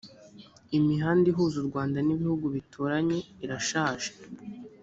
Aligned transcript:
imihanda 0.77 1.25
ihuza 1.31 1.55
u 1.59 1.65
rwanda 1.69 1.97
n’ibihugu 2.07 2.45
bituranye 2.55 3.17
irashaje 3.43 4.09